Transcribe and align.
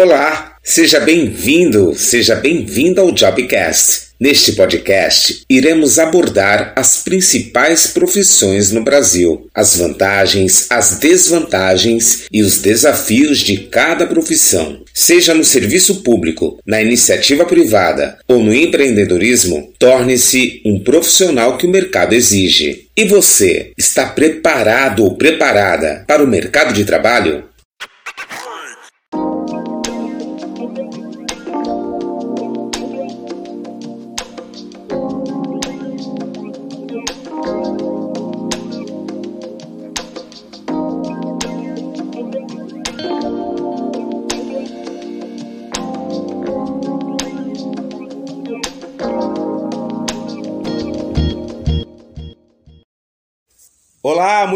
Olá, 0.00 0.52
seja 0.62 1.00
bem-vindo, 1.00 1.92
seja 1.96 2.36
bem-vinda 2.36 3.00
ao 3.00 3.10
Jobcast. 3.10 4.10
Neste 4.20 4.52
podcast, 4.52 5.42
iremos 5.50 5.98
abordar 5.98 6.72
as 6.76 7.02
principais 7.02 7.88
profissões 7.88 8.70
no 8.70 8.84
Brasil, 8.84 9.48
as 9.52 9.76
vantagens, 9.76 10.68
as 10.70 11.00
desvantagens 11.00 12.26
e 12.30 12.42
os 12.42 12.58
desafios 12.58 13.40
de 13.40 13.56
cada 13.56 14.06
profissão. 14.06 14.84
Seja 14.94 15.34
no 15.34 15.44
serviço 15.44 16.04
público, 16.04 16.60
na 16.64 16.80
iniciativa 16.80 17.44
privada 17.44 18.18
ou 18.28 18.40
no 18.40 18.54
empreendedorismo, 18.54 19.72
torne-se 19.80 20.62
um 20.64 20.78
profissional 20.78 21.58
que 21.58 21.66
o 21.66 21.70
mercado 21.70 22.12
exige. 22.12 22.86
E 22.96 23.04
você, 23.04 23.72
está 23.76 24.06
preparado 24.06 25.02
ou 25.02 25.16
preparada 25.16 26.04
para 26.06 26.22
o 26.22 26.26
mercado 26.28 26.72
de 26.72 26.84
trabalho? 26.84 27.47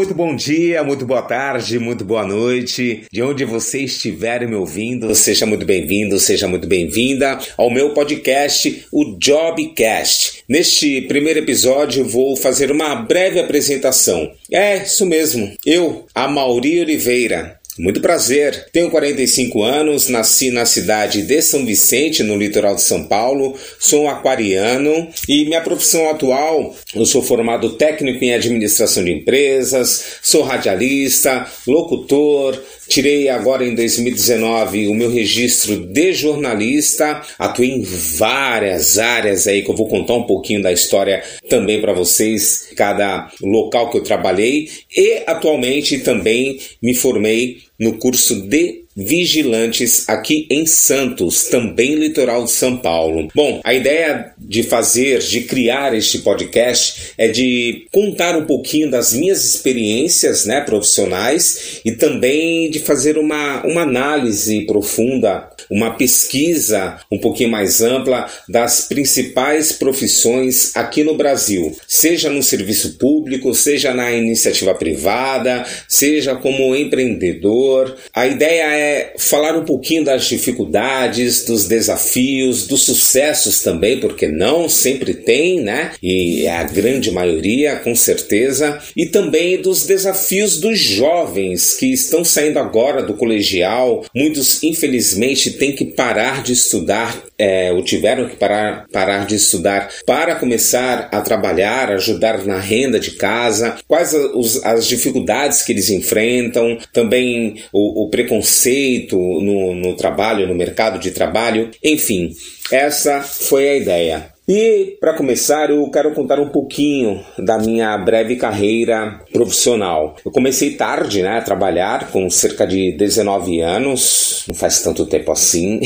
Muito 0.03 0.15
bom 0.15 0.35
dia, 0.35 0.83
muito 0.83 1.05
boa 1.05 1.21
tarde, 1.21 1.79
muito 1.79 2.03
boa 2.03 2.25
noite. 2.25 3.05
De 3.09 3.21
onde 3.21 3.45
você 3.45 3.83
estiver 3.83 4.45
me 4.45 4.53
ouvindo, 4.53 5.15
seja 5.15 5.45
muito 5.45 5.65
bem-vindo, 5.65 6.19
seja 6.19 6.45
muito 6.45 6.67
bem-vinda 6.67 7.39
ao 7.55 7.71
meu 7.71 7.93
podcast, 7.93 8.85
o 8.91 9.17
Jobcast. 9.17 10.43
Neste 10.45 11.03
primeiro 11.03 11.39
episódio, 11.39 12.03
vou 12.03 12.35
fazer 12.35 12.69
uma 12.69 12.93
breve 12.95 13.39
apresentação. 13.39 14.29
É, 14.51 14.83
isso 14.83 15.05
mesmo, 15.05 15.53
eu, 15.65 16.05
a 16.13 16.27
Mauri 16.27 16.81
Oliveira, 16.81 17.61
muito 17.77 18.01
prazer. 18.01 18.67
Tenho 18.71 18.89
45 18.89 19.63
anos, 19.63 20.09
nasci 20.09 20.51
na 20.51 20.65
cidade 20.65 21.23
de 21.23 21.41
São 21.41 21.65
Vicente, 21.65 22.23
no 22.23 22.37
litoral 22.37 22.75
de 22.75 22.81
São 22.81 23.05
Paulo. 23.05 23.57
Sou 23.79 24.03
um 24.03 24.09
aquariano 24.09 25.07
e 25.27 25.45
minha 25.45 25.61
profissão 25.61 26.09
atual, 26.09 26.75
eu 26.93 27.05
sou 27.05 27.21
formado 27.21 27.73
técnico 27.73 28.23
em 28.23 28.33
administração 28.33 29.03
de 29.03 29.11
empresas, 29.11 30.19
sou 30.21 30.43
radialista, 30.43 31.47
locutor, 31.67 32.59
Tirei 32.93 33.27
agora 33.27 33.65
em 33.65 33.73
2019 33.73 34.85
o 34.85 34.93
meu 34.93 35.09
registro 35.09 35.77
de 35.77 36.13
jornalista, 36.13 37.23
atuei 37.39 37.71
em 37.71 37.81
várias 37.81 38.99
áreas 38.99 39.47
aí 39.47 39.63
que 39.63 39.71
eu 39.71 39.75
vou 39.75 39.87
contar 39.87 40.13
um 40.13 40.27
pouquinho 40.27 40.61
da 40.61 40.71
história 40.71 41.23
também 41.49 41.81
para 41.81 41.91
vocês, 41.91 42.69
cada 42.75 43.31
local 43.41 43.89
que 43.89 43.97
eu 43.97 44.03
trabalhei. 44.03 44.69
E 44.95 45.23
atualmente 45.25 46.01
também 46.01 46.59
me 46.79 46.93
formei 46.93 47.63
no 47.79 47.97
curso 47.97 48.47
de 48.47 48.82
vigilantes 48.95 50.07
aqui 50.07 50.47
em 50.49 50.65
Santos, 50.65 51.45
também 51.45 51.95
litoral 51.95 52.43
de 52.43 52.51
São 52.51 52.77
Paulo. 52.77 53.27
Bom, 53.33 53.61
a 53.63 53.73
ideia 53.73 54.31
de 54.37 54.63
fazer, 54.63 55.19
de 55.19 55.41
criar 55.41 55.95
este 55.95 56.19
podcast 56.19 57.13
é 57.17 57.27
de 57.27 57.87
contar 57.91 58.37
um 58.37 58.45
pouquinho 58.45 58.89
das 58.89 59.13
minhas 59.13 59.43
experiências, 59.45 60.45
né, 60.45 60.61
profissionais 60.61 61.81
e 61.83 61.91
também 61.91 62.69
de 62.69 62.79
fazer 62.79 63.17
uma, 63.17 63.65
uma 63.65 63.81
análise 63.81 64.65
profunda 64.65 65.53
uma 65.69 65.91
pesquisa 65.91 66.99
um 67.11 67.17
pouquinho 67.17 67.49
mais 67.49 67.81
ampla 67.81 68.29
das 68.47 68.81
principais 68.87 69.71
profissões 69.71 70.75
aqui 70.75 71.03
no 71.03 71.15
Brasil, 71.15 71.75
seja 71.87 72.29
no 72.29 72.43
serviço 72.43 72.97
público, 72.97 73.53
seja 73.53 73.93
na 73.93 74.11
iniciativa 74.11 74.73
privada, 74.75 75.65
seja 75.87 76.35
como 76.35 76.75
empreendedor. 76.75 77.95
A 78.13 78.27
ideia 78.27 78.63
é 78.63 78.82
falar 79.17 79.57
um 79.57 79.65
pouquinho 79.65 80.03
das 80.03 80.25
dificuldades, 80.25 81.45
dos 81.45 81.65
desafios, 81.65 82.67
dos 82.67 82.83
sucessos 82.83 83.61
também, 83.61 83.99
porque 83.99 84.27
não 84.27 84.67
sempre 84.67 85.13
tem, 85.13 85.61
né? 85.61 85.91
E 86.01 86.45
é 86.45 86.57
a 86.57 86.63
grande 86.63 87.11
maioria, 87.11 87.77
com 87.77 87.95
certeza, 87.95 88.79
e 88.95 89.05
também 89.05 89.61
dos 89.61 89.85
desafios 89.85 90.59
dos 90.59 90.79
jovens 90.79 91.73
que 91.73 91.91
estão 91.93 92.23
saindo 92.23 92.59
agora 92.59 93.01
do 93.01 93.13
colegial, 93.13 94.05
muitos 94.15 94.63
infelizmente 94.63 95.51
têm 95.51 95.73
que 95.73 95.85
parar 95.85 96.43
de 96.43 96.53
estudar, 96.53 97.23
é, 97.37 97.71
ou 97.71 97.83
tiveram 97.83 98.27
que 98.27 98.35
parar, 98.35 98.85
parar 98.91 99.25
de 99.25 99.35
estudar 99.35 99.89
para 100.05 100.35
começar 100.35 101.09
a 101.11 101.21
trabalhar, 101.21 101.91
ajudar 101.91 102.45
na 102.45 102.59
renda 102.59 102.99
de 102.99 103.11
casa, 103.11 103.75
quais 103.87 104.13
os, 104.13 104.63
as 104.63 104.87
dificuldades 104.87 105.61
que 105.61 105.71
eles 105.71 105.89
enfrentam, 105.89 106.77
também 106.91 107.61
o, 107.71 108.03
o 108.05 108.09
preconceito 108.09 108.72
no, 109.11 109.75
no 109.75 109.95
trabalho, 109.95 110.47
no 110.47 110.55
mercado 110.55 110.99
de 110.99 111.11
trabalho, 111.11 111.69
enfim, 111.83 112.33
essa 112.71 113.21
foi 113.21 113.69
a 113.69 113.75
ideia. 113.75 114.32
E 114.47 114.97
para 114.99 115.13
começar, 115.13 115.69
eu 115.69 115.89
quero 115.89 116.11
contar 116.11 116.37
um 116.37 116.49
pouquinho 116.49 117.23
da 117.39 117.57
minha 117.57 117.97
breve 117.97 118.35
carreira 118.35 119.21
profissional. 119.31 120.17
Eu 120.25 120.31
comecei 120.31 120.71
tarde, 120.71 121.21
né, 121.21 121.37
a 121.37 121.41
trabalhar 121.41 122.11
com 122.11 122.29
cerca 122.29 122.67
de 122.67 122.91
19 122.91 123.61
anos, 123.61 124.43
não 124.47 124.53
faz 124.53 124.81
tanto 124.81 125.05
tempo 125.05 125.31
assim. 125.31 125.79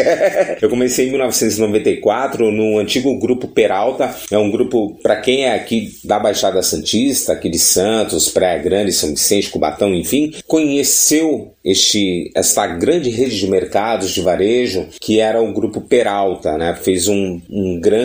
eu 0.62 0.70
comecei 0.70 1.06
em 1.06 1.10
1994 1.10 2.50
no 2.50 2.78
antigo 2.78 3.18
grupo 3.18 3.48
Peralta, 3.48 4.14
é 4.30 4.38
um 4.38 4.50
grupo 4.50 4.98
para 5.02 5.16
quem 5.16 5.44
é 5.44 5.54
aqui 5.54 5.92
da 6.02 6.18
Baixada 6.18 6.62
Santista, 6.62 7.34
aqui 7.34 7.50
de 7.50 7.58
Santos, 7.58 8.30
Praia 8.30 8.58
Grande, 8.62 8.90
São 8.90 9.10
Vicente, 9.10 9.50
Cubatão, 9.50 9.94
enfim, 9.94 10.32
conheceu 10.46 11.52
este 11.62 12.30
esta 12.34 12.66
grande 12.66 13.10
rede 13.10 13.38
de 13.38 13.46
mercados 13.46 14.12
de 14.12 14.22
varejo 14.22 14.86
que 14.98 15.20
era 15.20 15.42
o 15.42 15.52
grupo 15.52 15.82
Peralta, 15.82 16.56
né? 16.56 16.74
Fez 16.74 17.08
um, 17.08 17.40
um 17.50 17.78
grande 17.78 17.97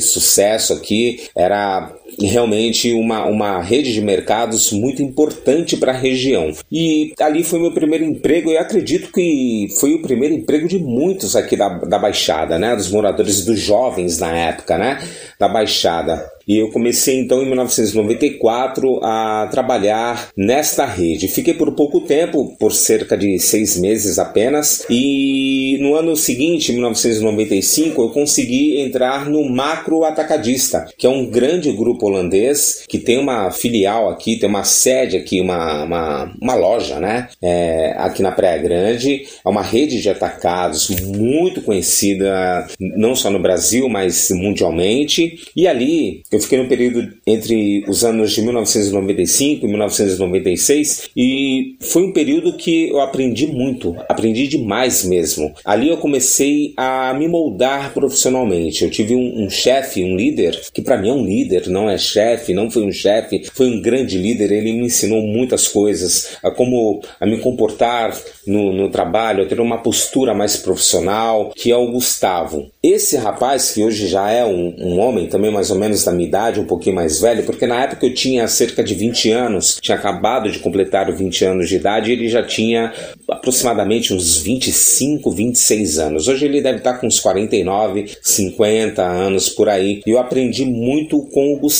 sucesso 0.00 0.72
aqui, 0.72 1.28
era 1.34 1.92
realmente 2.18 2.92
uma, 2.92 3.26
uma 3.26 3.60
rede 3.60 3.92
de 3.92 4.00
mercados 4.00 4.72
muito 4.72 5.02
importante 5.02 5.76
para 5.76 5.92
a 5.92 5.96
região. 5.96 6.52
E 6.70 7.12
ali 7.20 7.44
foi 7.44 7.60
meu 7.60 7.72
primeiro 7.72 8.04
emprego 8.04 8.50
e 8.50 8.56
acredito 8.56 9.12
que 9.12 9.68
foi 9.78 9.94
o 9.94 10.02
primeiro 10.02 10.34
emprego 10.34 10.68
de 10.68 10.78
muitos 10.78 11.36
aqui 11.36 11.56
da, 11.56 11.68
da 11.68 11.98
Baixada, 11.98 12.58
né? 12.58 12.74
Dos 12.74 12.90
moradores, 12.90 13.44
dos 13.44 13.58
jovens 13.60 14.18
na 14.18 14.36
época, 14.36 14.78
né? 14.78 14.98
Da 15.38 15.48
Baixada. 15.48 16.24
E 16.50 16.58
eu 16.58 16.68
comecei 16.70 17.16
então 17.16 17.40
em 17.42 17.46
1994 17.46 18.98
a 19.04 19.48
trabalhar 19.52 20.30
nesta 20.36 20.84
rede. 20.84 21.28
Fiquei 21.28 21.54
por 21.54 21.72
pouco 21.76 22.00
tempo, 22.00 22.56
por 22.58 22.72
cerca 22.72 23.16
de 23.16 23.38
seis 23.38 23.78
meses 23.78 24.18
apenas, 24.18 24.84
e 24.90 25.78
no 25.80 25.94
ano 25.94 26.16
seguinte, 26.16 26.72
1995, 26.72 28.02
eu 28.02 28.08
consegui 28.08 28.80
entrar 28.80 29.30
no 29.30 29.48
Macro 29.48 30.02
Atacadista, 30.02 30.86
que 30.98 31.06
é 31.06 31.10
um 31.10 31.30
grande 31.30 31.70
grupo 31.70 31.99
holandês 32.06 32.84
que 32.88 32.98
tem 32.98 33.18
uma 33.18 33.50
filial 33.50 34.08
aqui, 34.08 34.38
tem 34.38 34.48
uma 34.48 34.64
sede 34.64 35.16
aqui, 35.16 35.40
uma, 35.40 35.84
uma, 35.84 36.32
uma 36.40 36.54
loja, 36.54 36.98
né? 36.98 37.28
É, 37.42 37.94
aqui 37.98 38.22
na 38.22 38.32
Praia 38.32 38.58
Grande. 38.58 39.26
É 39.44 39.48
uma 39.48 39.62
rede 39.62 40.00
de 40.00 40.08
atacados 40.08 40.88
muito 40.88 41.62
conhecida, 41.62 42.66
não 42.78 43.14
só 43.14 43.30
no 43.30 43.38
Brasil, 43.38 43.88
mas 43.88 44.28
mundialmente. 44.30 45.40
E 45.56 45.66
ali 45.66 46.22
eu 46.30 46.40
fiquei 46.40 46.58
no 46.58 46.68
período 46.68 47.12
entre 47.26 47.84
os 47.88 48.04
anos 48.04 48.32
de 48.32 48.42
1995 48.42 49.66
e 49.66 49.68
1996 49.68 51.10
e 51.16 51.76
foi 51.80 52.02
um 52.02 52.12
período 52.12 52.56
que 52.56 52.88
eu 52.88 53.00
aprendi 53.00 53.46
muito, 53.46 53.96
aprendi 54.08 54.46
demais 54.46 55.04
mesmo. 55.04 55.52
Ali 55.64 55.88
eu 55.88 55.96
comecei 55.96 56.72
a 56.76 57.12
me 57.14 57.28
moldar 57.28 57.92
profissionalmente. 57.92 58.84
Eu 58.84 58.90
tive 58.90 59.14
um, 59.14 59.44
um 59.44 59.50
chefe, 59.50 60.04
um 60.04 60.16
líder, 60.16 60.58
que 60.72 60.82
para 60.82 60.96
mim 60.96 61.08
é 61.08 61.12
um 61.12 61.24
líder, 61.24 61.68
não 61.68 61.89
é 61.90 61.98
chefe, 61.98 62.54
não 62.54 62.70
foi 62.70 62.84
um 62.84 62.92
chefe, 62.92 63.42
foi 63.52 63.66
um 63.66 63.80
grande 63.80 64.18
líder. 64.18 64.52
Ele 64.52 64.72
me 64.72 64.86
ensinou 64.86 65.22
muitas 65.22 65.66
coisas, 65.68 66.36
a 66.42 66.50
como 66.50 67.00
a 67.18 67.26
me 67.26 67.38
comportar 67.38 68.16
no, 68.46 68.72
no 68.72 68.90
trabalho, 68.90 69.42
a 69.42 69.46
ter 69.46 69.60
uma 69.60 69.78
postura 69.78 70.34
mais 70.34 70.56
profissional, 70.56 71.52
que 71.56 71.70
é 71.70 71.76
o 71.76 71.90
Gustavo. 71.90 72.70
Esse 72.82 73.16
rapaz, 73.16 73.72
que 73.72 73.82
hoje 73.82 74.06
já 74.06 74.30
é 74.30 74.44
um, 74.44 74.74
um 74.78 74.98
homem, 75.00 75.28
também 75.28 75.50
mais 75.50 75.70
ou 75.70 75.78
menos 75.78 76.04
da 76.04 76.12
minha 76.12 76.28
idade, 76.28 76.60
um 76.60 76.66
pouquinho 76.66 76.96
mais 76.96 77.20
velho, 77.20 77.44
porque 77.44 77.66
na 77.66 77.82
época 77.82 78.06
eu 78.06 78.14
tinha 78.14 78.46
cerca 78.46 78.82
de 78.82 78.94
20 78.94 79.30
anos, 79.30 79.78
tinha 79.80 79.96
acabado 79.96 80.50
de 80.50 80.58
completar 80.58 81.08
os 81.10 81.18
20 81.18 81.44
anos 81.44 81.68
de 81.68 81.76
idade 81.76 82.10
ele 82.12 82.28
já 82.28 82.42
tinha 82.42 82.92
aproximadamente 83.28 84.12
uns 84.12 84.38
25, 84.38 85.30
26 85.30 85.98
anos. 85.98 86.28
Hoje 86.28 86.44
ele 86.44 86.60
deve 86.60 86.78
estar 86.78 86.94
com 86.94 87.06
uns 87.06 87.20
49, 87.20 88.10
50 88.20 89.02
anos 89.02 89.48
por 89.48 89.68
aí. 89.68 90.02
E 90.06 90.10
eu 90.10 90.18
aprendi 90.18 90.64
muito 90.64 91.22
com 91.32 91.54
o 91.54 91.58
Gustavo, 91.58 91.79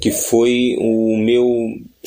que 0.00 0.10
foi 0.10 0.76
o 0.78 1.16
meu 1.16 1.46